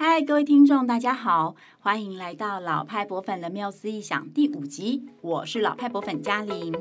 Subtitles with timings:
[0.00, 6.72] 嗨，各位听众，大家好，欢迎来到老派博粉的缪斯异想第五集，我是老派博粉嘉玲。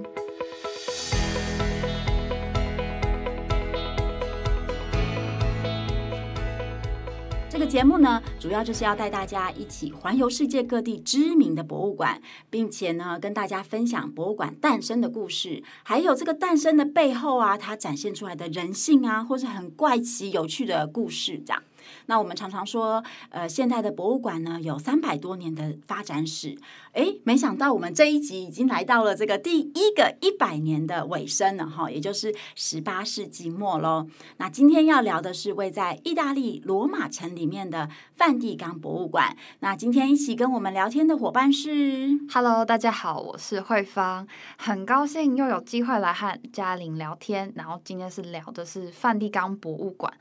[7.49, 12.21] 这个节目呢，主要就是要带大家一起环游世界各地知名的博物馆，
[12.51, 21.63] 并且呢，跟大家分享博物馆诞生的故事，还有这个诞生的背后啊，它展现出来的人性啊，或是很怪奇有趣的故事，这样。
[22.07, 26.57] 那我们常常说，呃，现代的博物馆呢，有三百多年的发展史。
[26.93, 34.07] 诶，没想到我们这一集已经来到了这个第一个一百年的尾声了哈，也就是十八世纪末喽。
[34.37, 39.37] 那今天要聊的是位在意大利罗马城里面的梵蒂冈博物馆。
[39.59, 47.53] 那今天一起跟我们聊天的伙伴是，Hello，大家好，我是慧芳，很高兴又有机会来和嘉玲聊天。
[47.55, 50.11] 然后今天是聊的是梵蒂冈博物馆。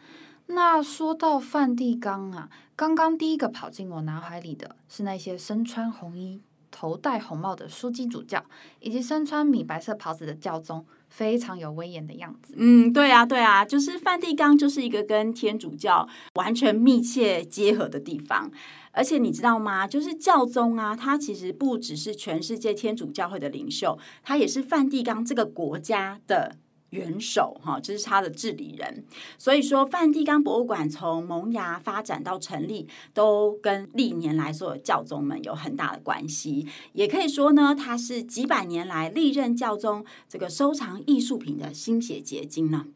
[0.48, 8.44] 那说到梵蒂冈啊，刚刚第一个跑进我脑海里的是那些身穿红衣、头戴红帽的枢机主教，
[8.80, 12.54] 以及身穿米白色袍子的教宗，非常有威严的样子。
[12.56, 18.50] 嗯，对啊，对啊，就是梵蒂冈就是一个跟天主教完全密切结合的地方。
[18.92, 19.86] 而且你知道吗？
[19.86, 26.56] 就是教宗啊，他其实不只是全世界天主教会的领袖，他也是梵蒂冈这个国家的。
[26.96, 29.04] 元首哈，这是他的治理人，
[29.36, 36.66] 所以说梵蒂冈博物馆从萌芽发展到成立，都跟历年来所有教宗们有很大的关系。
[36.94, 42.86] 也可以说呢，它是几百年来历任教宗这个收藏艺术品的心血结晶呢。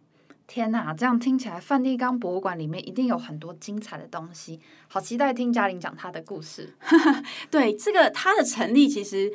[0.46, 6.74] 天哪，这样听起来，梵蒂冈博物馆里面一定有很多精彩的东西，好期待听嘉玲讲他的故事。
[7.52, 9.30] 对，这个它的成立其实。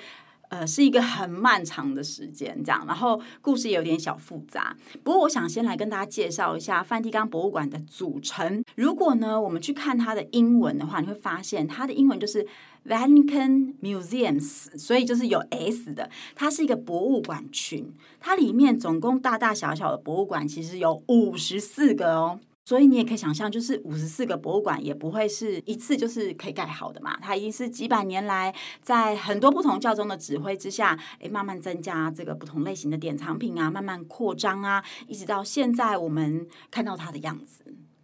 [0.50, 4.76] 呃，是一个很漫长的时间，这样，然后故事有点小复杂。
[5.04, 8.64] 不过，我想先来跟大家介绍一下梵蒂冈博物馆的组成。
[8.76, 12.46] 如果呢，我们去看它的英文的话，你会发现它的英文就是
[12.88, 16.10] Vatican Museums，所以就是有 S 的。
[16.36, 22.40] 它是一个博物馆群，它里面总共大大小小的博物馆其实有五十四个哦。
[22.66, 27.16] 所以你也可以想象，就是五十四个博物馆也不会是一次就是可以盖好的嘛。
[27.22, 37.64] 它已经是几百年来，在很多不同教宗的指挥之下，诶，慢慢增加这个不同类型的典藏品啊，慢慢扩张啊，一直到现在我们看到它的样子。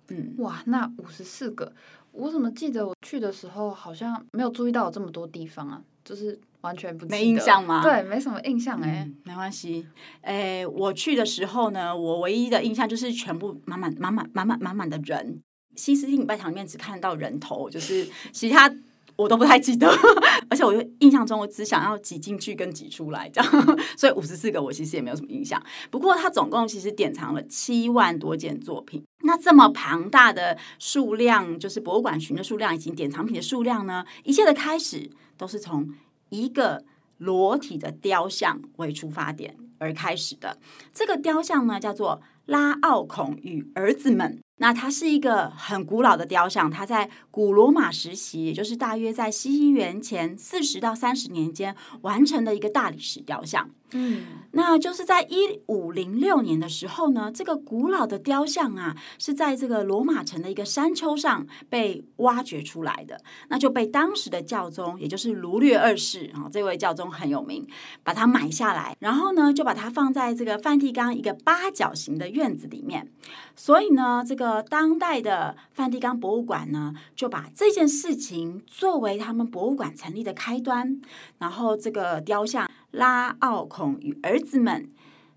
[0.09, 1.73] 嗯，哇，那五十四个，
[2.11, 5.81] 我怎么记得我去的时候好像没有注意到有这么多地方啊？
[6.05, 6.39] 就是。
[6.61, 7.81] 完全不没印象吗？
[7.83, 9.85] 对，没什么印象哎、欸嗯，没关系。
[10.21, 15.41] 哎，我去的时候呢，我唯一的印象就是全部满满满满满满满满的人。
[15.75, 18.71] 西斯汀礼拜堂里面只看到人头，就是其他
[19.15, 19.89] 我都不太记得。
[20.49, 23.51] 而且我就印象中，我只想要挤进去跟挤出来这样。
[23.97, 25.61] 所以五十四个我其实也没有什么印象。
[25.89, 29.03] 不过它总共其实典藏了七万多件作品。
[29.23, 35.89] 那这么庞大的数量，就是博物馆群的数量以及典藏品的数量呢，一切的开始都是从。
[36.31, 36.83] 一个
[37.17, 40.57] 裸体的雕像为出发点而开始的，
[40.93, 44.41] 这个雕像呢，叫做拉奥孔与儿子们。
[44.61, 53.71] 那它是一个很古老的雕像，它在古罗马时期，也就是大约在西元前四十到三十年间完成的一个大理石雕像。
[53.93, 67.67] 嗯，那就是在一五零六年的时候呢，这个古老的雕像啊，是在这个罗马城的一个山丘上被挖掘出来的，那就被当时的教宗，也就是卢略二世啊，这位教宗很有名，
[68.03, 73.11] 把它买下来，然后呢，就把它放在这个梵蒂冈一个八角形的院子里面，
[73.55, 74.50] 所以呢，这个。
[74.63, 80.99] 当代的梵蒂冈博物馆呢，就把这件事情作为他们博物馆成立的开端。
[81.37, 84.89] 然后，这个雕像拉奥孔与儿子们，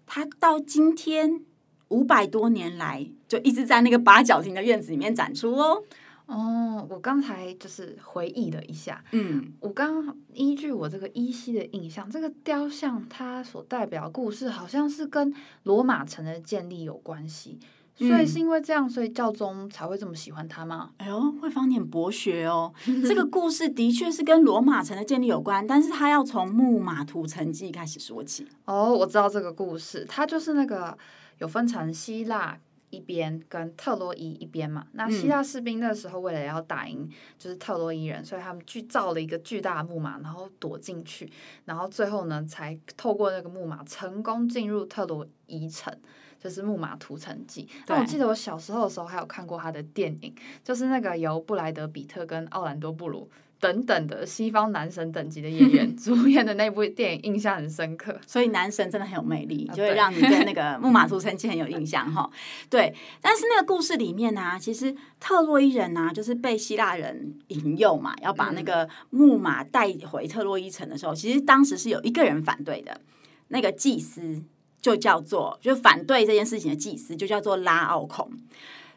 [0.06, 1.42] 他到今天
[1.88, 5.82] 五百多年来，就一直在那个八角亭的院子里面展出哦。
[6.26, 17.58] 哦，我刚才就是回忆了一下，嗯，我刚依据我这个依稀的印象，这个雕像它所代表的故事，好像是跟罗马城的建立有关系。
[17.96, 20.90] 所以是因为这样，所以教宗才会这么喜欢他吗？
[20.96, 22.72] 哎呦，会方点博学哦。
[23.06, 28.46] 这个故事的确是跟罗马城的建立有关，但是他要从木马屠城记开始说起。
[28.64, 30.98] 哦，我知道这个故事，它就是那个
[31.38, 32.58] 有分成希腊
[32.90, 34.86] 一边跟特洛伊一边嘛。
[34.92, 37.08] 那希腊士兵那时候为了要打赢
[37.38, 41.30] 就是特洛伊人，所以他们去造了一个巨大的木马，然后躲进去，
[41.64, 45.96] 然后最后呢才透过那个木马成功进入特洛伊城。
[46.44, 58.14] 就是《木马屠城记》，但我记得我小时候的时候还有看过他的电影，就是那个由布莱德比特跟奥兰多布鲁等等的西方男神等级的演员 主演的那部电影，印象很深刻。
[58.26, 62.30] 所以男神真的很有魅力，就会让你对那个 木马屠城记很有印象哈。
[62.68, 73.00] 对，但是那个故事里面呢、啊，其实特洛伊人呢、啊，就是被希腊人引诱嘛，要把那个木马带回特洛伊城的时候，其实当时是有一个人反对的，
[73.48, 74.42] 那个祭司
[74.84, 78.30] 就叫做，就反对这件事情的祭司就叫做拉奥孔。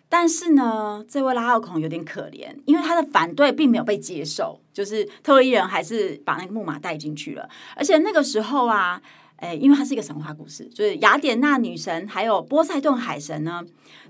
[0.10, 7.48] 但是呢，这位拉奥孔有点可怜，因为他的反对并没有被接受，就是特洛伊人还是把那个木马带进去了。
[7.74, 9.02] 而且那个时候啊，
[9.38, 13.64] 诶，因为它是一个神话故事，就是雅典娜女神还有波塞顿海神呢，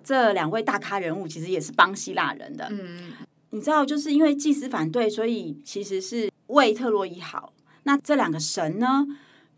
[0.03, 2.68] 这两位大咖人物其实也是帮希腊人的。
[2.71, 3.13] 嗯，
[3.51, 7.53] 你知道，就是因为祭司反对，所以其实是为特洛伊好。
[7.83, 9.06] 那这两个神呢，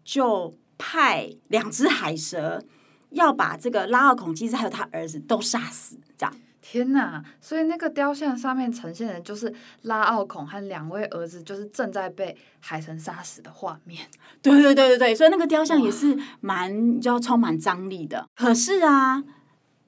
[0.04, 2.64] 就派两只海蛇。
[3.12, 6.36] 要把这个拉奥孔祭司还有他儿子都杀死，这样。
[6.62, 7.24] 天哪！
[7.42, 14.06] 所以那个雕像上面呈现的就是拉奥孔和两位儿子，就是正在被海神杀死的画面。
[14.44, 18.28] 对对对对对，所以那个雕像也是蛮就要充满张力的。
[18.36, 19.24] 可是啊，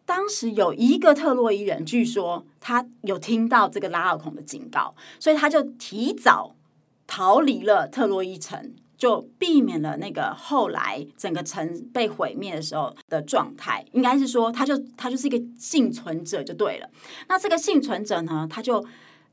[0.04, 6.56] 当时有一个特洛伊人，据说他有听到这个拉奥孔的警告，所以他就提早
[7.06, 8.74] 逃离了特洛伊城。
[9.02, 16.88] 就避免了那个后来整个城被毁灭的时候的状态，应该是说，他就他就是一个幸存者就对了。
[17.28, 18.86] 那这个幸存者呢，他就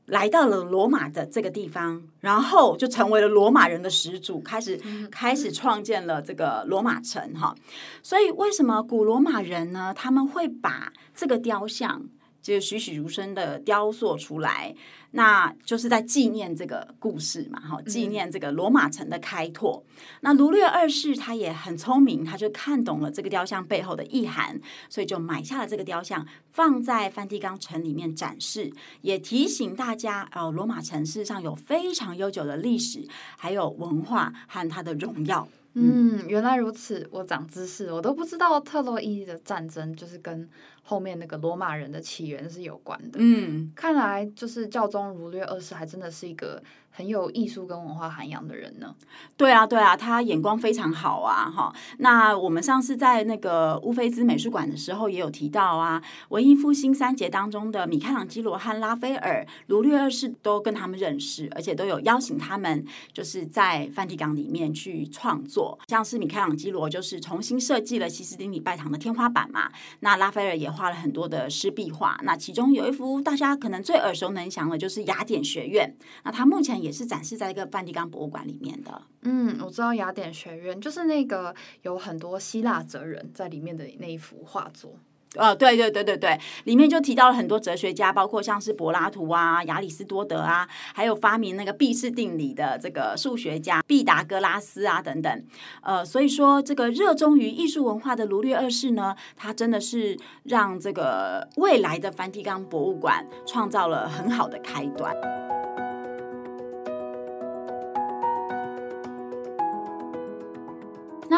[0.07, 4.81] 来到了罗马的这个地方，然后就成为了罗马人的始祖，开始
[5.11, 7.53] 开始创建了这个罗马城哈。
[8.01, 9.93] 所以为什么古罗马人呢？
[9.95, 12.01] 他们会把这个雕像
[12.49, 14.73] 就栩栩如生的雕塑出来？
[15.11, 19.83] 那就是在纪念这个故事嘛，哈，纪念这个罗马城的开拓。
[19.87, 28.71] 嗯、那卢略二世他也很聪明，他就看懂了这个雕像背后的意涵，所以就买下了这个雕像，放在梵蒂冈城里面展示，
[29.01, 35.47] 也提醒大家，哦，罗马城事实上有非常悠久的历史，还有文化和它的荣耀。
[35.73, 40.49] 嗯，原来如此，我长知识，我都不知道特洛伊的战争就是跟。
[40.81, 46.59] 后面那个罗马人的起源是有关的，嗯，看来就是教宗儒略二世还真的是一个
[46.99, 48.93] 很有艺术跟文化涵养的人呢。
[49.37, 51.73] 对啊，对啊，他眼光非常好啊，哈。
[51.99, 65.77] 那我们上次在那个乌菲兹美术馆的时候也有提到啊，文艺复兴三杰当中的米开朗基罗和拉斐尔，卢略二世都跟他们认识，而且都有邀请他们，就是在梵蒂冈里面去创作。
[65.87, 69.69] 像是米开朗基罗就是重新设计了西斯丁礼拜堂的天花板嘛，
[69.99, 70.69] 那拉斐尔也。
[70.69, 75.93] 画了很多的湿壁画，那其中有一幅大家可能最耳熟能详的，就是雅典学院。
[76.23, 79.01] 那他目前也是展示在一个梵蒂冈博物馆里面的。
[79.21, 84.95] 嗯，我知道雅典学院就是那个有很多希腊哲人在里面的那一幅画作。
[85.35, 95.45] 呃，对对对对对，里面就提到了很多哲学家，包括像是柏拉图啊、亚里士多德啊，还有发明那个毕氏定理的这个数学家毕达哥拉斯啊等等。
[95.83, 105.15] 呃，所以说这个热衷于艺术文化的卢略二世呢，他真的是让这个未来的梵蒂冈博物馆创造了很好的开端。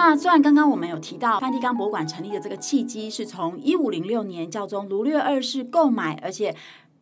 [0.04, 6.56] 那虽然刚刚我们有提到梵蒂冈博物馆成立的这个契机是从一五零六年教宗卢略二世购买，而且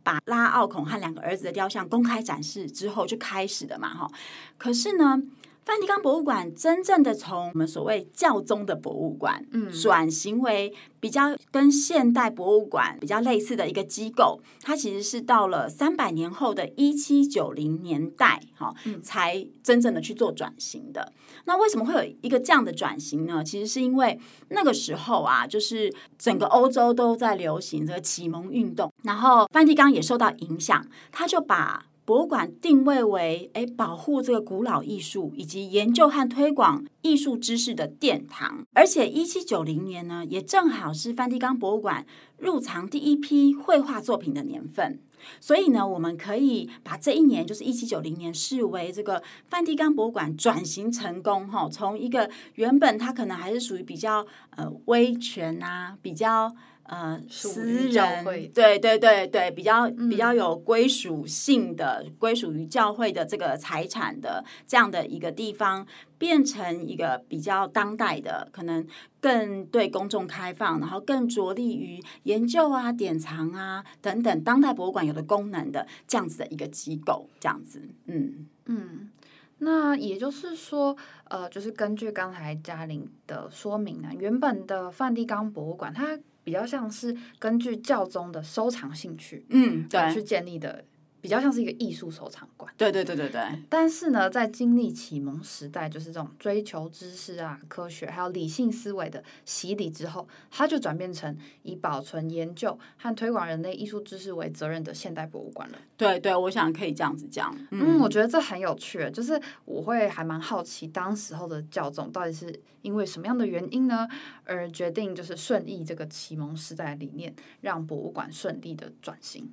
[0.03, 4.11] 把拉奥孔和两个儿子的雕像公开展示之后就开始的嘛，哈。
[4.57, 5.23] 可是呢，
[5.69, 18.73] 梵蒂冈博物馆真正的从我们所谓教宗的博物馆，嗯，转型为比较跟现代博物馆比较类似的一个机构，它其实是到了三百年后的一七九零年代，哈，
[19.03, 21.13] 才真正的去做转型的。
[21.45, 23.43] 那为什么会有一个这样的转型呢？
[23.43, 31.85] 其实是因为那个时候啊，就是整个欧洲都在流行这个启蒙运动，然后梵蒂冈也受到影响，他就把。
[32.09, 42.03] 博物馆定位为诶，保护这个古老艺术以及研究和推广艺术知识的殿堂，而且一七九零年呢，也正好是梵蒂冈博物馆
[42.39, 44.99] 入藏第一批绘画作品的年份，
[45.39, 54.25] 所以呢，我们可以把这一年就是一七九零年视为这个梵蒂冈博物馆转型成功哈，从一个原本它可能还是属于比较
[54.55, 56.51] 呃威权啊，比较。
[56.91, 65.85] 呃，私人对对对对，比较比较有归属性的，嗯、归属于教会的这个财产的这样的一个地方，
[66.17, 68.87] 变成一个比较当代的，可能
[69.21, 79.11] 更对公众开放，然后更着力于研究啊、典藏啊等等当代博物馆有的功能的这样子的一个机构，这样子，嗯嗯，
[79.59, 86.17] 那也就是说，呃，就是根据刚才嘉玲的说明呢，原本的梵蒂冈博物馆它。
[86.43, 90.83] 比较像是根据教宗的收藏兴趣，嗯，对，去建立的
[91.21, 93.41] 比较像是一个艺术收藏馆，对对对对对。
[93.67, 105.77] 但是呢，在经历启蒙时代，就是这种追求知识啊、科学还有理性思维的洗礼之后，它就转变成以保存、研究和推广人类艺术知识为责任的现代博物馆了。
[105.97, 107.53] 对对，我想可以这样子讲。
[107.71, 114.07] 嗯，嗯，我觉得这很有趣，就是我会还蛮好奇，当时候的教宗到底是因为什么样的原因呢，
[114.45, 119.51] 而决定就是顺应这个启蒙时代的理念，让博物馆顺利的转型。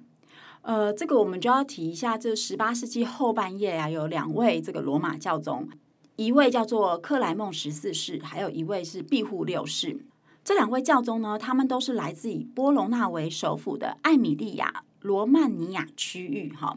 [0.67, 5.69] 呃，这个我们就要提一下，这十八世纪后半叶啊，有两位这个罗马教宗，
[6.17, 10.05] 一位叫做克莱孟十四世，还有一位是庇护六世。
[10.43, 16.53] 这两位教宗呢，他们都是来自以波隆纳为首府的艾米利亚罗曼尼亚区域。
[16.53, 16.77] 哈，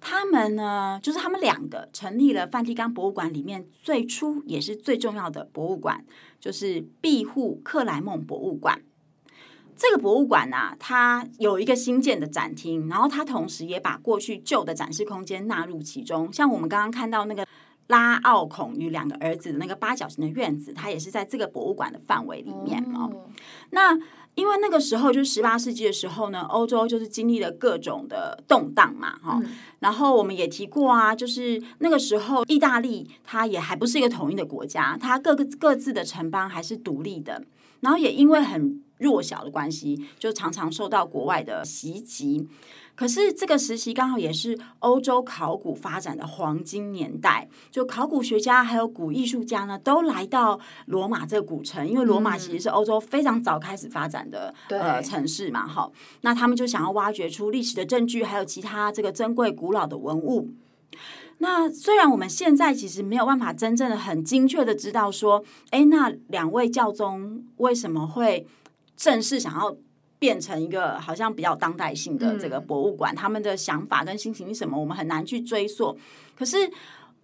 [0.00, 6.02] 他们呢，就是他们两个成立了梵蒂冈博物馆里面最初也是最重要的博物馆，
[6.40, 8.80] 就是庇护克莱孟博物馆。
[9.76, 16.32] 这个博物馆啊，它有一个新建的展厅，然后它同时也把过去旧的展示空间纳入其中。
[16.32, 17.46] 像我们刚刚看到那个
[17.88, 23.10] 拉奥孔与两个儿子的那个八角形的院子，它也是在这个博物馆的范围里面哦。
[23.70, 23.96] 那
[24.34, 29.40] 因为那个时候就是十八世纪的时候呢，欧洲就是经历了各种的动荡嘛，哈。
[29.80, 37.44] 然后我们也提过啊，就是那个时候意大利它也还不是一个统一的国家，它各个各自的城邦还是独立的。
[37.80, 42.48] 然后也因为很弱小的关系，就常常受到国外的袭击。
[42.94, 55.90] 可是这个时期刚好也是欧洲考古发展的黄金年代，就考古学家还有古艺术家呢，都来到罗马这个古城，因为罗马其实是欧洲非常早开始发展的、嗯、呃城市嘛，哈。
[56.22, 60.48] 那他们就想要挖掘出历史的证据，还有其他这个珍贵古老的文物。
[61.36, 68.46] 那虽然我们现在其实没有办法真正的很精确的知道说，哎，那两位教宗为什么会
[68.96, 69.76] 正式想要
[70.18, 75.96] 变成一个好像比较当代性的这个博物馆，他们的想法跟心情是什么，我们很难去追溯。
[76.34, 76.70] 可是。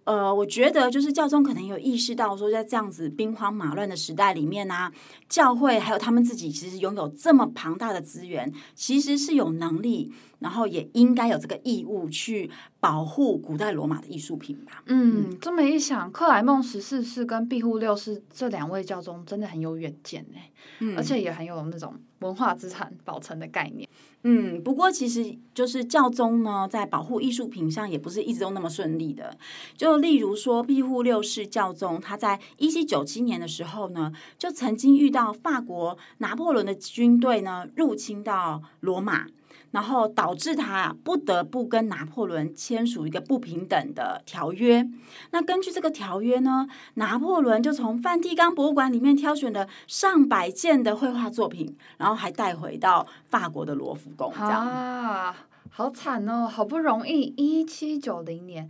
[0.05, 4.91] 呃，我觉得就是教宗可能有意识到说，在这样子兵荒马乱的时代里面呢、啊，
[5.29, 12.51] 教会还有他们自己其实拥有这么庞大的资源，其实是有能力，然后也应该有这个义务去
[12.83, 14.83] 保护古代罗马的艺术品吧。
[14.87, 20.39] 嗯，这么一想，克莱孟十四世跟庇护六世这两位教宗真的很有远见呢，
[20.79, 23.87] 嗯，而且也很有那种文化资产保存的概念。
[24.23, 29.37] 嗯，不过其实就是教宗呢，在保护艺术品上也不是一直都那么顺利的。
[29.77, 39.27] 就例如说，庇护六世教宗，他在一七九七年的时候呢，就曾经遇到法国拿破仑的军队呢入侵到罗马。
[39.73, 44.87] 然后导致他啊不得不跟拿破仑签署一个不平等的条约。
[45.31, 54.31] 那根据这个条约呢，拿破仑就从梵蒂冈博物馆里面挑选了上百件的绘画作品，然后还带回到法国的罗浮宫。
[54.35, 55.35] 这样啊，
[55.71, 56.47] 好惨哦！
[56.47, 58.69] 好不容易一七九零年，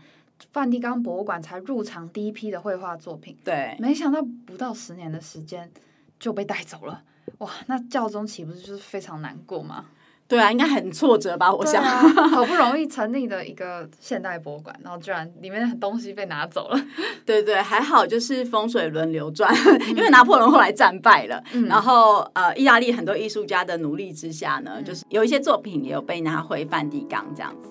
[0.54, 5.70] 梵蒂冈博物馆才入场第一批的绘画作品，对，没想到不到十年的时间
[6.18, 7.04] 就被带走了。
[7.40, 9.88] 哇，那教宗岂不是就是非常难过吗？
[10.34, 11.54] 对啊，应该很挫折吧？
[11.54, 16.86] 我想，啊、好不容易成立的一个现代博物馆，然后居然里面的东西被拿走了。
[17.24, 27.70] 对对，还好就是风水轮流转，嗯、因为拿破仑后来战败了，嗯、然后呃，意大利很多艺术家的努力之下呢，嗯、就是有一些作品也有被拿回梵蒂冈这样子。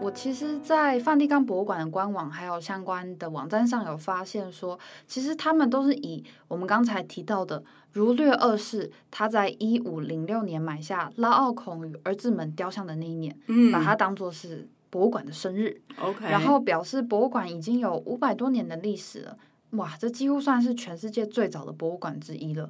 [0.00, 19.36] 我其实，在梵蒂冈博物馆的官网还有相关的网站上有发现说，其实他们都是以我们刚才提到的儒略二世他在一五零六年买下拉奥孔与儿子们雕像的那一年，嗯，把它当做是博物馆的生日，OK，然后表示博物馆已经有五百多年的历史了，
[19.70, 22.68] 哇，这几乎算是全世界最早的博物馆之一了。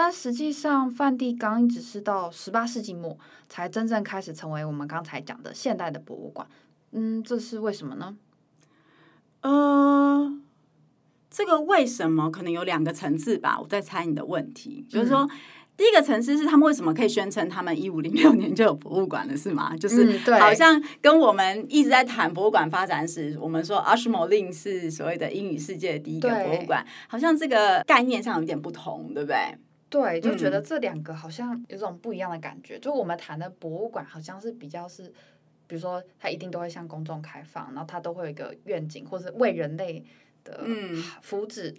[0.00, 6.46] 但实际上，梵蒂冈一直是到十八世纪末才真正开始成为我们刚才讲的现代的博物馆。
[6.92, 8.16] 嗯，这是为什么呢？
[9.40, 10.32] 呃，
[11.28, 13.58] 这个为什么可能有两个层次吧。
[13.60, 15.28] 我在猜你的问题，嗯、就是说，
[15.76, 19.76] 第一个层次是他们为什么可以宣称他们一五零六年就有博物馆了，是吗？
[19.76, 29.58] 就是好像跟我们一直在谈博物馆发展史，我们说 Ashmolean 是所谓的英语世界的第一个博物馆，好像这个概念上有点不同，对不对？
[29.90, 32.76] 对，就觉得这两个好像有种不一样的感觉。
[32.76, 35.08] 嗯、就我们谈的博物馆，好像是比较是，
[35.66, 40.04] 比如说它一定都会向公众开放，然后它都会有一个愿景，或是为人类
[40.44, 40.62] 的
[41.22, 41.74] 福祉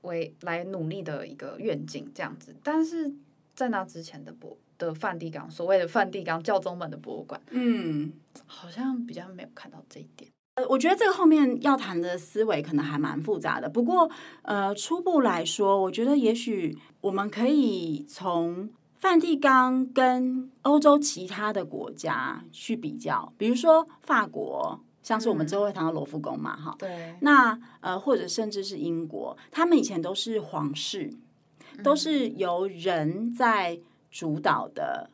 [0.00, 2.52] 为来努力的一个愿景这样子。
[2.64, 3.12] 但是
[3.54, 8.12] 在那之前的博的梵蒂冈，所谓的梵蒂冈教宗们的博物馆，嗯，
[8.44, 10.28] 好像比较没有看到这一点。
[10.54, 13.70] 呃，我觉得这个后面要谈的思维可能还蛮复杂的。
[13.70, 14.10] 不过，
[14.42, 27.16] 呃，初步来说，我觉得也许我们可以从梵蒂冈跟欧洲其他的国家去比较，比如说法国，像是我们之后会谈到罗浮宫嘛，哈、嗯，对。
[27.22, 31.14] 那呃，或者甚至是英国，他们以前都是皇室，
[31.82, 33.80] 都是由人在
[34.10, 35.08] 主导的。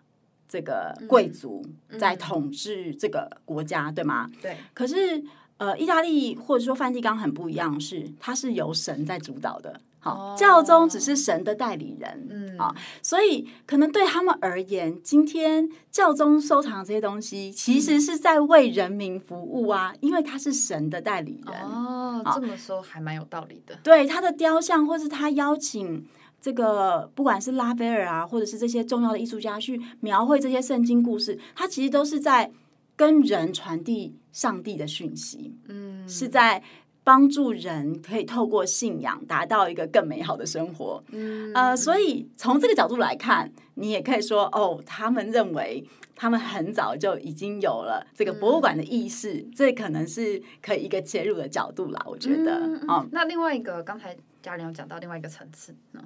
[0.48, 1.62] 这个贵族
[1.98, 4.30] 在统治这个国家，嗯、对吗？
[4.40, 4.56] 对。
[4.72, 5.22] 可是，
[5.58, 9.80] 呃，意大利或者说梵蒂冈很不一样，是它是由神在主导的。
[10.00, 12.26] 好，哦、教宗只是神的代理人。
[12.30, 12.56] 嗯。
[12.58, 21.60] 啊，所以可能对他们而言，今天教宗收藏这些东西，其实是在为人民服务啊，嗯、因为他是神的代理人。
[21.62, 23.76] 哦，好这么说还蛮有道理的。
[23.82, 26.06] 对，他的雕像，或是他邀请。
[26.40, 32.50] 这个不管是拉斐尔啊，或者是这些重要的艺术家去描绘这些圣经故事，他其实都是在
[32.96, 36.62] 跟人传递上帝的讯息，嗯，是在
[37.04, 45.82] 帮助人可以透过信仰达到一个更美好的生活，嗯，呃，所以从这个角度来看，你也可以说，哦，他们认为
[46.14, 56.04] 他们很早就已经有了这个博物馆的意识，嗯，这可能是可以一个切入的角度啦，我觉得，嗯，哦，那另外一个刚才嘉玲有讲到另外一个层次呢？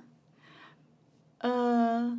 [1.42, 2.18] 呃，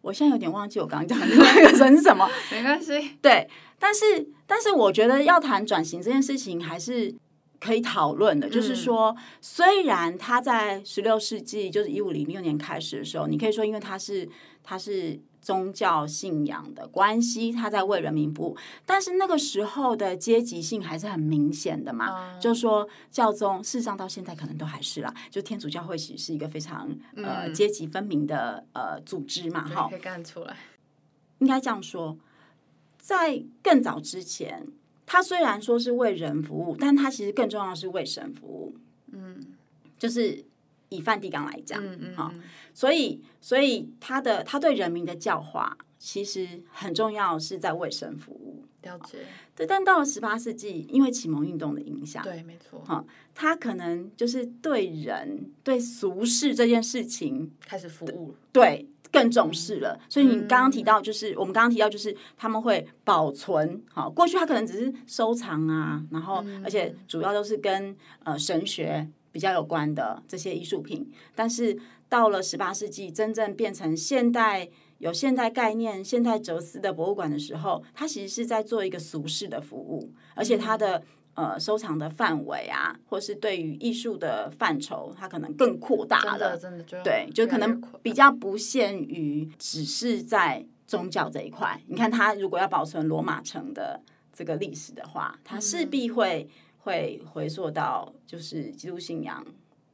[0.00, 3.16] 我现在有点忘记我刚刚讲的那个人是什么， 没关系。
[3.20, 7.14] 对，但是但是我觉得要谈转型这件事情还是
[7.60, 8.48] 可以讨论的。
[8.48, 14.28] 嗯、就是说，虽然他在十六世纪，就是一五零六年开始的时候，你可以说，因为他是
[14.62, 15.20] 他是。
[15.42, 18.56] 宗教信仰的关系，他在为人民服务，
[18.86, 22.32] 但是那个时候的阶级性还是很明显的嘛。
[22.32, 25.12] 嗯、就是说教宗，事实上到现在可能都还是啦。
[25.28, 30.56] 就天主教会其实是一个非常呃阶级分明的呃组织嘛，哈、嗯，可以看出来。
[31.40, 32.16] 应该这样说，
[32.96, 34.68] 在更早之前，
[35.04, 38.76] 他虽然说是为人服务，但他其实更重要的是为神服务。
[39.10, 39.44] 嗯，
[39.98, 40.44] 就是。
[40.96, 42.32] 以梵蒂冈来讲，嗯嗯，好，
[42.74, 48.64] 所以所以他的他对人民的教化其实很重要，是在为神服务。
[48.82, 49.18] 了解，
[49.54, 49.64] 对。
[49.64, 60.00] 但到了十八世纪，因为启蒙运动的影响，对，没错，哈，他可能就是对人对俗世这件事情开始服务，对，更重视了。
[60.08, 69.08] 所以你刚刚提到，就是我们刚刚提到，就是他们会保存，好，过去他可能只是收藏啊，然后而且主要都是跟呃神学。
[69.32, 71.76] 比较有关的这些艺术品，但是
[72.08, 74.68] 到了十八世纪，真正变成现代
[74.98, 81.02] 有现代概念、现代哲思的博物馆的时候，它其实是在做一个俗世的服务，而且它的
[81.34, 86.56] 呃收藏的范围啊，或是对于艺术的范畴，它可能更扩大了。
[86.58, 91.80] 真的，真的，对，就可能比较不限于只是在宗教这一块。
[91.86, 96.46] 你看，它如果要保存罗马城的这个历史的话，它势必会。
[96.82, 99.44] 会回溯到就是基督信仰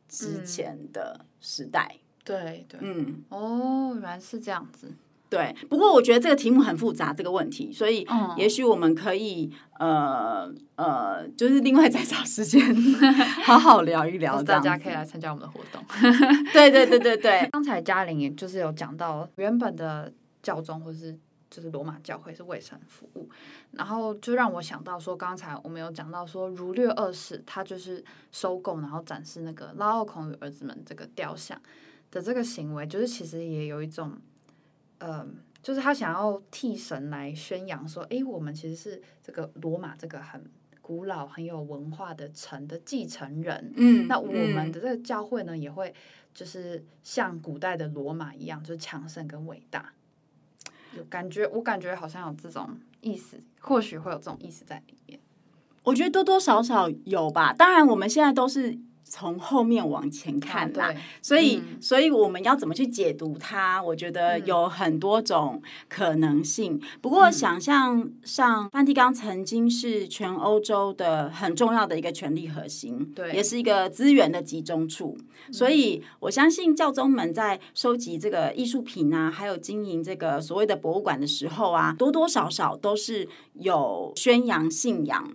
[0.08, 4.92] 之前的时代，嗯、对对，嗯，哦，原来是这样子，
[5.28, 5.54] 对。
[5.68, 12.60] 不过我觉得这个题目很复杂，这个问题，所以也许我们可以、嗯、呃呃，就是另外再找时间
[13.44, 15.84] 好好聊一聊，大家可以来参加我们的活动。
[16.52, 21.18] 对对对对对， 刚才嘉玲也就是有讲到原本的教宗或是。
[21.50, 23.28] 就是罗马教会是为神服务，
[23.72, 31.60] 然后就让我想到说，刚才我们有讲到说，儒略二世他就是收购然后展示那个拉奥孔与儿子们这个雕像
[32.10, 34.18] 的这个行为，就是其实也有一种，
[34.98, 35.26] 呃，
[35.62, 40.44] 就是他想要替神来宣扬说，诶，我们其实是这个罗马这个很
[40.82, 45.94] 古老、很有文化的城的继承人，嗯，那我们的这个教会呢，也会
[46.34, 49.92] 就是像古代的罗马一样，就是强盛跟伟大。
[51.08, 55.20] 感觉我感觉好像有这种意思，或许会有这种意思在里面。
[55.84, 57.52] 我觉得多多少少有吧。
[57.52, 58.78] 当然，我们现在都是。
[59.08, 63.82] 从后面往前看啦，所以，所以我们要怎么去解读它？
[63.82, 66.80] 我觉得有很多种可能性。
[67.00, 75.16] 不过，想象上，梵蒂冈曾经是全欧洲的很重要的一个权力核心，对，也是一个资源的集中处。
[75.50, 85.32] 所以我相信教宗们在收集这个艺术品啊，还有经营这个所谓的博物馆的时候啊，多多少少都是有宣扬信仰。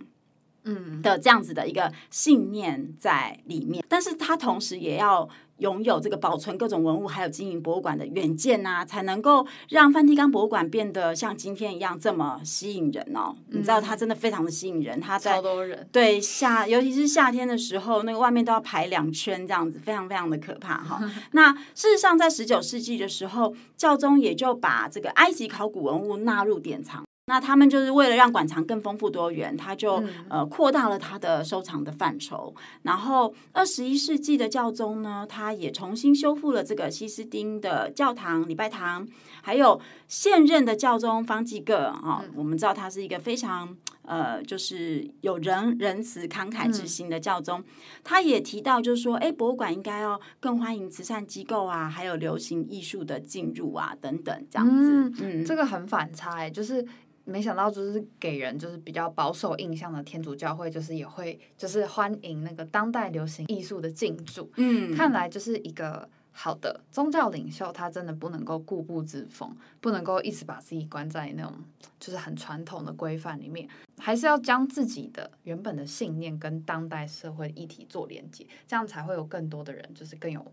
[0.64, 13.36] 嗯的这样子的一个信念在里面，但是他同时也要拥有这个保存各种文物，还有经营博物馆的远见啊，才能够让梵蒂冈博物馆变得像今天一样这么吸引人哦。
[13.50, 21.00] 嗯、你知道，它真的非常的吸引人，它在超多人对夏，尤其是夏天的时候，那个外面都要排两圈这样子，非常非常的可怕哈。
[21.32, 27.04] 那事实上，在十九世纪的时候，教宗也就把这个埃及考古文物纳入典藏。
[27.26, 32.54] 那他们就是为了让馆藏更丰富多元，他就、嗯、呃扩大了他的收藏的范畴。
[32.82, 39.08] 然后二十一世纪的教宗呢，他也重新修复了这个西斯丁的教堂、礼拜堂，
[39.42, 47.64] 还有现任的教宗方济各啊、哦嗯，我们知道他是一个非常呃就是有仁仁慈慷慨之心的教宗、嗯。
[48.02, 54.92] 他也提到就是说，哎，博物馆应该要更欢迎慈善机构啊，还有流行艺术的进入啊，等等这样子。
[54.92, 56.86] 嗯，嗯这个很反差哎，就是。
[57.26, 64.52] 没想到，就是给人就是比较保守印象的天主教会，就是也会就是欢迎那个当代流行艺术的进驻。
[64.58, 71.54] 嗯，看来就是一个好的宗教领袖，他真的不能够固步自封，不能够一直把自己关在那种
[71.98, 73.68] 就是很传统的规范里面，
[73.98, 80.44] 还是要将自己的原本的信念跟当代社会议题做连接，这样才会有更多的人就是更有，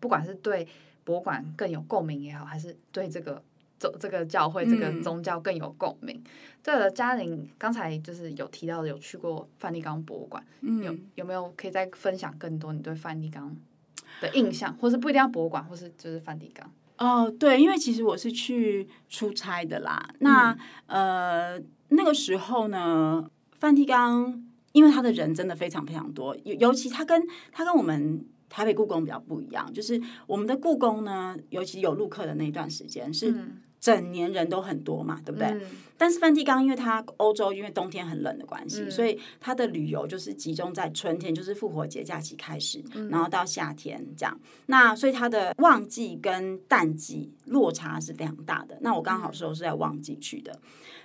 [0.00, 0.66] 不管是对
[1.04, 3.42] 博物馆更有共鸣也好，还是对这个。
[3.78, 6.18] 这这个教会，这个宗教更有共鸣。
[6.62, 13.54] 对了，嘉玲刚才就是有提到有去过梵蒂冈博物馆，嗯，有有没有可以再分享更多你对梵蒂冈
[14.20, 16.70] 的印象，或是不一定要博物馆，或是就是梵蒂冈？
[16.98, 20.08] 哦，对，因为其实我是去出差的啦。
[20.20, 28.26] 那、嗯、呃那个时候呢，梵蒂冈因为他的人真的非常非常多，尤尤其他跟他跟我们。
[28.48, 33.34] 台北故宫比较不一样，就是我们的故宫呢，尤其有陆客的那段时间是
[33.80, 35.48] 整年人都很多嘛，嗯、对不对？
[35.48, 35.60] 嗯、
[35.96, 44.40] 但是梵蒂冈因为它欧洲因为冬天很冷的关系，嗯、所以它的旅游就是集中在春天，就是复活节假期开始，嗯、然后到夏天这样。
[44.66, 48.78] 那所以它的旺季跟淡季落差是非常大的。
[48.80, 50.60] 那我刚好时候是在旺季去的。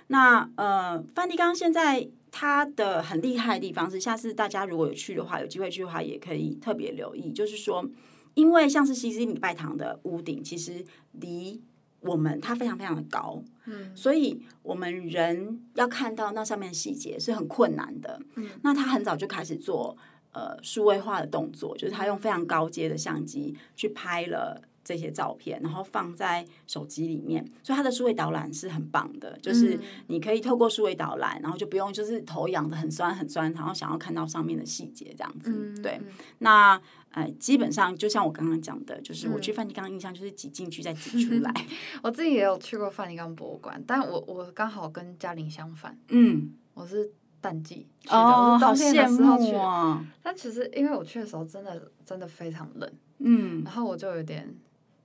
[0.08, 2.08] 那呃，梵蒂冈现在。
[2.34, 7.30] 它的很厉害的地方是，下次大家如果有去的话，有机会去的话，也可以特别留意。
[7.30, 7.86] 就是说，
[8.32, 11.60] 因为像是西斯丁礼拜堂的屋顶，其实离
[12.00, 18.20] 我们它非常非常的高，嗯，所以我们人要看到那上面的细节是很困难的。
[18.36, 19.96] 嗯，那他很早就开始做
[20.32, 24.62] 呃数位化的动作，就是他用非常高阶的相机去拍了。
[24.84, 29.38] 这些照片，然后放在手机里面，所以它的数位导览是很棒的。
[29.40, 35.50] 就是你可以透过数位导览，然后就不用就是头痒的很酸很酸，然后想要看到上面的细节这样子。
[35.52, 36.00] 嗯、对，
[36.38, 41.52] 那呃，基本上就像我刚刚讲的，就是我去梵蒂冈印象就是挤进去再挤出来。
[41.56, 49.58] 嗯、 我自己也有去过梵蒂冈博物馆，但我我刚好跟嘉玲相反，嗯，我是淡季去的，哦，我是冬天的时候去的。
[49.58, 54.52] 哦、但其实因为我去的时候真的真的非常冷，嗯，然后我就有点。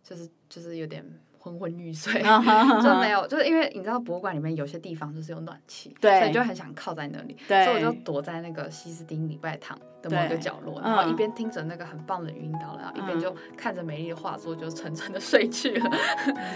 [0.07, 1.03] 就是就是有点
[1.37, 2.21] 昏昏欲睡，
[2.81, 15.91] 就没有，就是因为你知道博物馆里面有些地方就是有暖气，对，所以就很想靠在那里，所以我就躲在那个西斯丁礼拜堂的某个角落，然后一边听着那个很棒的语音导览，然后一边就看着美丽的画作，就沉沉的睡去了。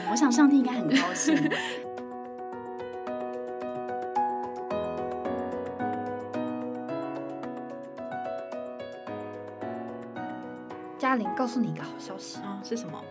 [0.09, 1.35] 我想上帝应该很高兴。
[10.97, 12.61] 嘉玲，告诉你一个好消息啊！
[12.63, 13.03] 是什么？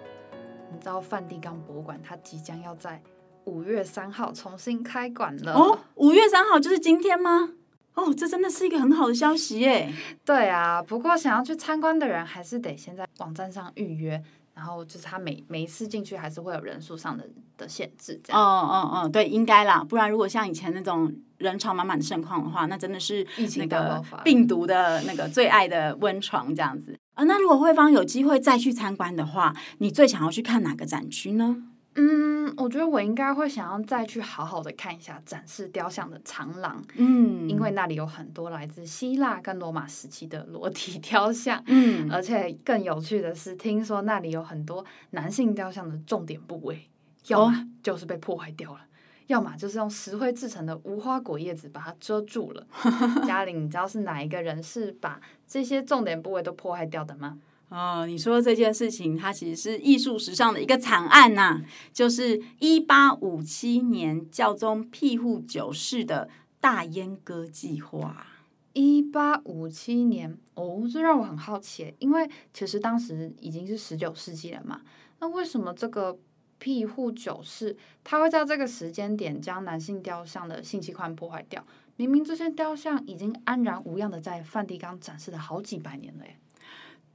[0.80, 3.02] 你知道梵蒂冈博物馆它即将要在
[3.44, 5.78] 五月三号重新开馆了哦！
[5.96, 7.50] 五月三号就是今天吗？
[7.92, 9.92] 哦，这真的是一个很好的消息耶！
[10.24, 14.22] 对啊，不过想要去参观的人还是得先在网站上预约。
[14.54, 18.42] 然后就是他每每一次进去还是会有人数上的的限制，这样。
[18.42, 26.98] 哦哦哦，对，应该啦，不然如果像以前那种人潮满满的盛况的话，那真的是那个病毒的那个最爱的温床这样子。
[27.20, 31.64] 啊，那如果慧芳有机会再去参观的话，你最想要去看哪个展区呢？
[31.96, 46.88] 嗯，我觉得我应该会想要再去好好的看一下展示雕像的长廊，嗯，因为那里有很多来自希腊跟罗马时期的裸体雕像，嗯，而且更有趣的是，听说那里有很多男性雕像的重点部位，
[47.26, 48.83] 要么就是被破坏掉了，哦，
[49.30, 52.66] 要么就是用石灰制成的无花果叶子把它遮住了。
[53.24, 57.38] 嘉玲，你知道是哪一个人是把这些重点部位都破坏掉的吗？
[57.68, 61.62] 哦，你说这件事情，它其实是艺术史上的一个惨案呐、啊，
[61.92, 66.28] 就是一八五七年教宗庇护九世的
[66.60, 68.26] 大阉割计划。
[68.72, 74.80] 一八五七年，哦，这让我很好奇，因为其实当时已经是十九世纪了嘛，
[75.20, 76.18] 那为什么这个
[76.61, 81.64] 庇护九世他会在这个时间点将男性雕像的信息框破坏掉？
[81.96, 86.25] 明明这些雕像已经安然无恙的在梵蒂冈展示了好几百年了。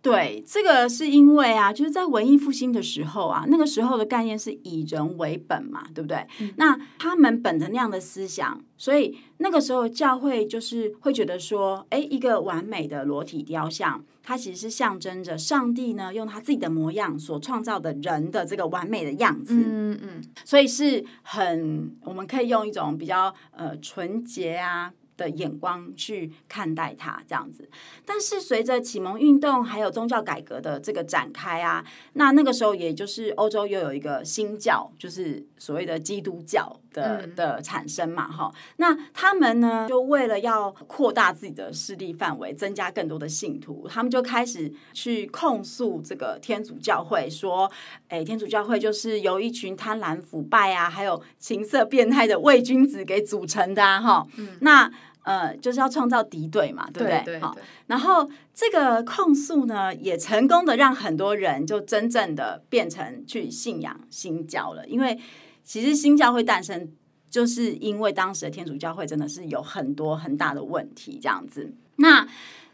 [0.06, 6.28] 对，这个是因为啊，就是在文艺复兴的时候啊，那个时候的概念是以人为本嘛，对不对？
[6.40, 19.56] 嗯、那他们本着那样的思想，所以那个时候教会就是会觉得说，哎，一个完美的裸体雕像，它其实是象征着上帝呢用他自己的模样所创造的人的这个完美的样子。
[19.56, 24.94] 嗯嗯，所以是很我们可以用一种比较呃纯洁啊。
[25.18, 27.70] 的眼光去看待它这样子，
[28.06, 38.60] 但是随着启蒙运动还有宗教改革的这个展开啊，那那个时候也就是欧洲又有一个新教，就是所谓的基督教的的产生嘛，哈、嗯。
[38.78, 47.70] 那他们呢，就为了要扩大自己的势力范围，增加更多的信徒，他们就开始去控诉这个天主教会，说，
[48.08, 54.28] 哎，天主教会就是由一群贪婪腐败啊，还有情色变态的伪君子给组成的啊，哈。
[54.38, 54.58] 嗯。
[54.62, 54.90] 那
[55.24, 57.22] 呃，就是要创造敌对嘛，对不对？
[57.26, 57.64] 对，对，对。
[57.88, 64.86] 然后这个控诉呢，也成功的让很多人就真正的变成去信仰新教了。
[64.86, 65.18] 因为
[65.66, 66.90] 其实新教会诞生，
[67.30, 71.74] 就是因为当时的天主教会真的是有很多很大的问题，这样子。
[71.98, 72.26] 那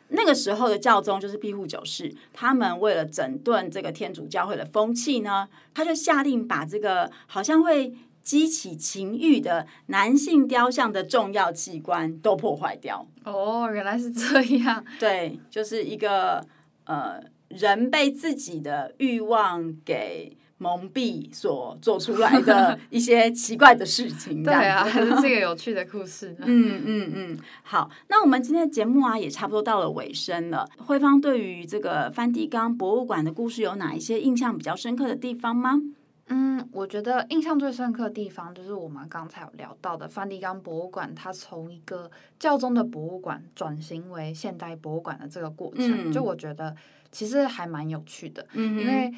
[0.10, 7.96] 那个时候的教宗就是庇护九世，他们为了整顿这个天主教会的风气呢，他就下令把这个好像会。
[8.24, 13.04] 激起情欲的男性雕像的重要器官都破坏掉。
[13.24, 14.86] 哦，原来是这样。
[15.00, 16.46] 对，就是一个
[16.84, 24.44] 呃，人被自己的欲望给蒙蔽所做出来的 一些奇怪的事情。
[24.44, 26.36] 对啊，还是 这个有趣的故事。
[26.46, 30.70] 嗯嗯嗯，好，那我们今天的节目啊，也差不多到了尾声了。
[30.78, 35.82] 慧芳对于这个梵蒂冈博物馆的故事有哪一些印象比较深刻的地方吗？
[36.28, 46.74] 嗯，我觉得印象最深刻的地方就是我们刚才有聊到的梵蒂冈博物馆，它从一个教宗的博物馆转型为现代博物馆的这个过程，嗯、就我觉得
[47.12, 48.48] 其实还蛮有趣的。
[48.54, 49.12] 嗯、因为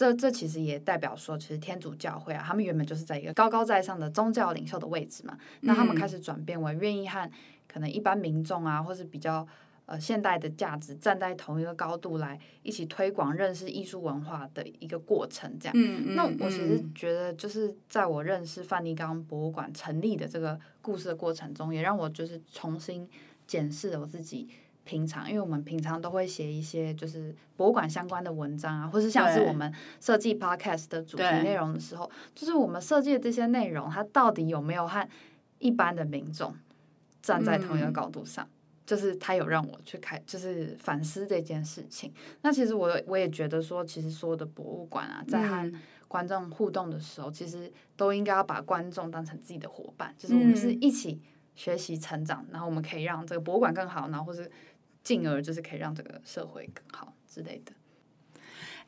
[0.00, 7.30] 这这其实也代表说，其实天主教会啊，他们原本就是在一个高高在上的宗教领袖的位置嘛，那他们开始转变为愿意和
[7.68, 9.46] 可能一般民众啊，或是比较。
[9.86, 15.72] 呃，现代的价值站在同一个高度来一起推广认识艺术文化的一个过程，这样。
[15.76, 16.14] 嗯嗯。
[16.14, 23.08] 那我其实觉得，就是在我认识梵蒂冈博物馆成立的这个故事的过程中，也让我就是重新
[23.48, 24.48] 检视了我自己
[24.90, 35.08] 平常，因为我们平常都会写一些就是博物馆相关的文章啊，或是像是我们设计 podcast 的主题内容的时候，就是我们设计的这些内容，它到底有没有和
[35.60, 36.52] 一般的民众
[37.22, 38.44] 站在同一个高度上？
[38.44, 38.56] 嗯
[38.90, 42.12] 就是他有让我去开，就是反思这件事情。
[42.42, 45.72] 那其实我我也觉得说，其实所有的博物馆啊，在和
[46.08, 51.20] 观众互动的时候，嗯、其实都应该要把观众当成自己的伙伴，就是我们是一起
[51.54, 54.50] 学习成长，然后我们可以让这个博物馆更好，然后或是
[55.02, 57.72] 进而就是可以让这个社会更好之类的。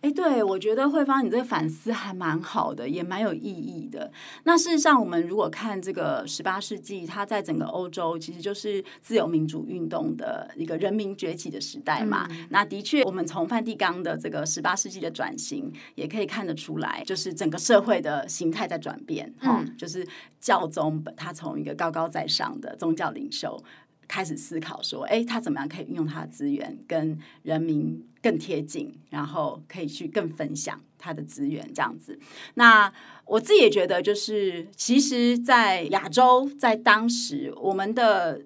[0.00, 4.10] 哎，对，我觉得慧芳，你这个反思还蛮好的，也蛮有意义的。
[4.42, 12.26] 那事实上，我们如果看这个十八世纪，它在整个欧洲其实就是自由民主运动的一个人民崛起的时代嘛。
[12.30, 19.32] 嗯、那的确，我们从梵蒂冈的这个十八世纪的转型，也可以看得出来，就是整个社会的形态在转变。
[19.38, 20.04] 哈、嗯，就是
[20.40, 23.56] 教宗他从一个高高在上的宗教领袖。
[24.06, 32.18] 开始思考说，哎，他怎么样可以运用他的资源跟人民更贴近，然后可以去更分享他的资源这样子。
[32.54, 32.92] 那
[33.24, 38.42] 我自己也觉得，就是其实，在亚洲，在当时，我们的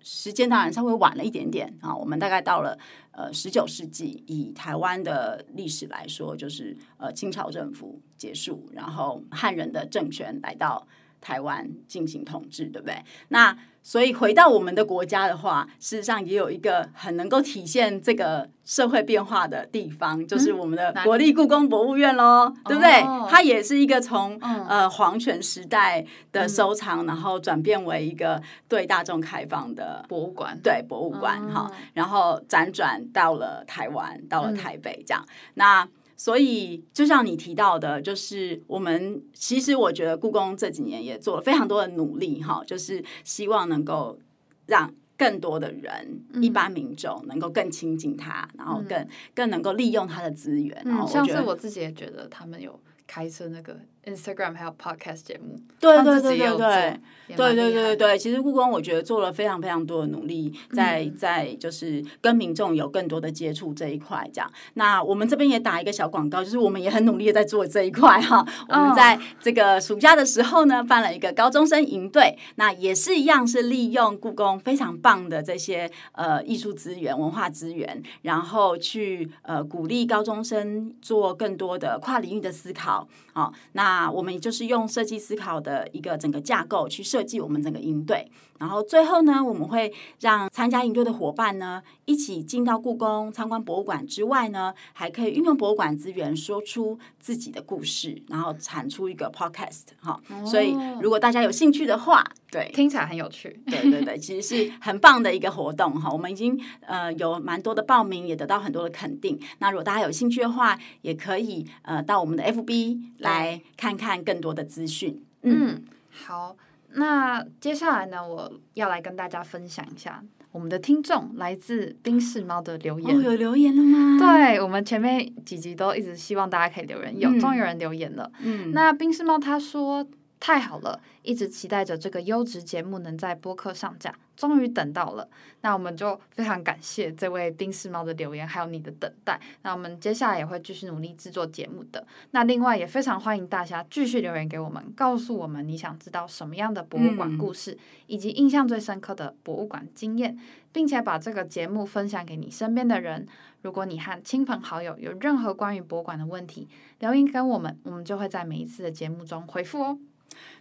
[0.00, 1.94] 时间当然稍微晚了一点点啊。
[1.94, 2.78] 我们大概到了
[3.12, 10.86] 呃十九世纪，以台湾的历史来说，就是呃清朝政府结束，然后汉人的政权来到
[11.20, 13.02] 台湾进行统治，对不对？
[13.28, 23.00] 那所以回到我们的国家的话，事实上也有一个很能够体现这个社会变化的地方，就是我们的国立故宫博物院喽，嗯、对不对？
[23.00, 35.24] 哦、它也是一个从、嗯、呃皇权时代的收藏，嗯、然后转变为一个对大众开放的博物馆，对博物馆哈、嗯，然后辗转到了台湾，到了台北这样。
[35.26, 35.88] 嗯、那
[36.20, 44.18] 所以，就像你提到的，就是我们其实我觉得故宫这几年也做了非常多的努力，哈，就是希望能够
[44.66, 50.78] 让更多的人，嗯、一般民众能够更亲近它，然后更更能够利用它的资源。
[50.84, 57.00] 嗯，然后像是我自己也觉得，他们有开设那个 Instagram 还有 Podcast 节目，对对对对对。
[57.36, 64.50] 对对对对对，其实故宫我觉得做了非常非常多的努力，在在就是跟民众有更多的接触这一块，这样。
[64.74, 68.44] 那我们这边也打一个小广告，就是我们也很努力的在做这一块哈。
[68.68, 83.06] 我们在这个暑假的时候呢，办了一个高中生营队，那也是一样是利用故宫非常棒的这些呃艺术资源、文化资源，然后去呃鼓励高中生做更多的跨领域的思考。
[83.32, 87.20] 好，那我们就是用设计思考的一个整个架构去设。
[87.20, 88.26] 设计我们整个营队，
[88.58, 100.18] 然后最后呢，我们会让参加营队的伙伴呢，一起进到故宫参观博物馆之外呢，还可以运用博物馆资源说出自己的故事，然后产出一个 podcast 哈。
[100.30, 103.60] 哦，所以如果大家有兴趣的话，对，听起来很有趣。
[103.66, 106.10] 对对对， 其实是很棒的一个活动哈。
[106.10, 109.38] 我们已经呃有蛮多的报名，也得到很多的肯定。
[109.58, 115.22] 那如果大家有兴趣的话，也可以呃到我们的 FB 来看看更多的资讯。
[115.42, 116.56] 嗯，嗯好。
[116.94, 123.16] 那接下来呢，我要来跟大家分享一下我们的听众来自冰室猫的留言。
[123.16, 124.18] 哦，有留言了吗？
[124.18, 128.28] 对，我们前面几集都一直希望大家可以留言，有，终于有人留言了。
[128.42, 130.04] 嗯，那冰室猫他说。
[130.40, 135.28] 太好了，一直期待着这个优质节目能在播客上架，终于等到了。
[135.60, 139.38] 那我们就非常感谢这位冰室猫的留言，还有你的等待。
[139.60, 142.06] 那我们接下来也会继续努力制作节目的。
[142.30, 150.38] 那另外也非常欢迎大家继续留言给我们，告诉我们你想知道什么样的博物馆故事，嗯、以及印象最深刻的博物馆经验，
[150.72, 153.28] 并且把这个节目分享给你身边的人。
[153.60, 156.66] 如果你和亲朋好友有任何关于博物馆的问题，
[157.00, 159.98] 留言给我们，我们就会在每一次的节目中回复哦。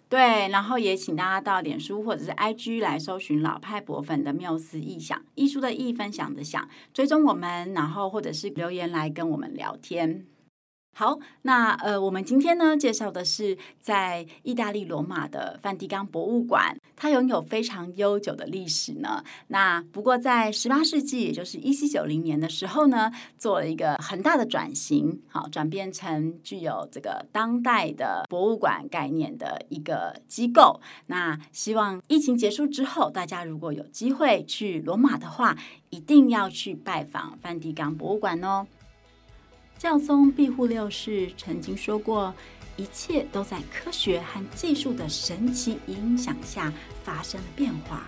[0.09, 10.25] 对，然后也请大家到脸书或者是 IG 来搜寻老派博粉的缪斯臆想，艺术的艺，分享的想，追踪我们，然后或者是留言来跟我们聊天。
[10.91, 19.23] 好，那呃，我们今天呢介绍的是在意大利罗马的梵蒂冈博物馆，它拥有非常悠久的历史呢。
[19.47, 30.81] 那不过在十八世纪，也就是一七九零年的时候呢，做了一个很大的转型，好，转变成具有这个当代的博物馆概念的一个机构。
[31.05, 35.57] 那希望疫情结束之后，大家如果有机会去罗马的话，
[35.91, 38.67] 一定要去拜访梵蒂冈博物馆哦。
[39.79, 42.33] 教宗庇护六世曾经说过
[42.75, 48.05] ：“一切都在科学和技术的神奇影响下发生了变化。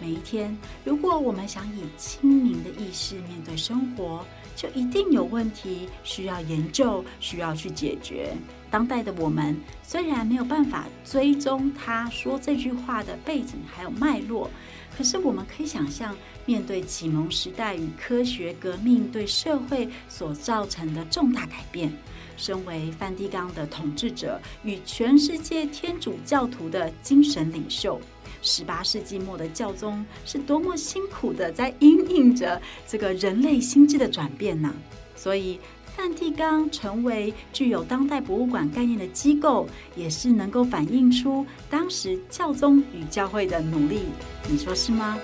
[0.00, 8.36] 每一天，如果我们想以清明的意识面对生活，就一定有问题需要研究，需要去解决。
[8.74, 14.50] 当代的我们虽然没有办法追踪他说这句话的背景还有脉络，
[14.98, 16.12] 可是我们可以想象。”
[16.44, 21.96] 面对启蒙时代与科学革命对社会所造成的重大改变，
[22.36, 28.00] 身为梵蒂冈的统治者与全世界天主教徒的精神领袖，
[28.42, 34.74] 十八世纪末的教宗是多么辛苦的在因应着这个人类心智的转变呢？
[35.16, 35.58] 所以，
[35.96, 44.00] 梵蒂冈成为具有当代博物馆概念的机构，也是能够反映出当时教宗与教会的努力。
[44.48, 45.16] 你说是吗？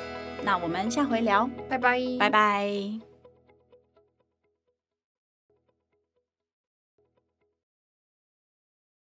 [0.43, 3.10] 那我们下回聊，拜拜，拜拜。